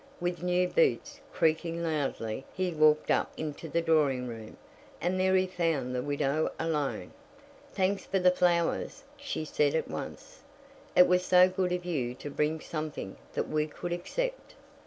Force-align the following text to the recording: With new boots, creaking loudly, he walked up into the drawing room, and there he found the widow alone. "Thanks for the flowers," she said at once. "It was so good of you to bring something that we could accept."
With 0.19 0.41
new 0.41 0.67
boots, 0.67 1.19
creaking 1.31 1.83
loudly, 1.83 2.43
he 2.55 2.71
walked 2.71 3.11
up 3.11 3.31
into 3.37 3.69
the 3.69 3.83
drawing 3.83 4.27
room, 4.27 4.57
and 4.99 5.19
there 5.19 5.35
he 5.35 5.45
found 5.45 5.93
the 5.93 6.01
widow 6.01 6.51
alone. 6.57 7.11
"Thanks 7.71 8.07
for 8.07 8.17
the 8.17 8.31
flowers," 8.31 9.03
she 9.15 9.45
said 9.45 9.75
at 9.75 9.87
once. 9.87 10.39
"It 10.95 11.05
was 11.07 11.23
so 11.23 11.47
good 11.47 11.71
of 11.71 11.85
you 11.85 12.15
to 12.15 12.31
bring 12.31 12.59
something 12.61 13.15
that 13.35 13.47
we 13.47 13.67
could 13.67 13.93
accept." 13.93 14.55